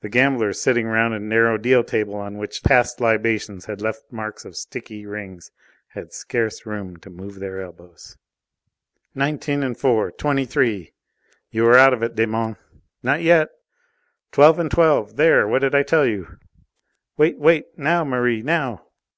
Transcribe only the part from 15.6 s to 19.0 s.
I tell you?" "Wait! wait! Now, Merri! Now!